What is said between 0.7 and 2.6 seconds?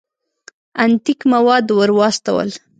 انتیک مواد ور واستول.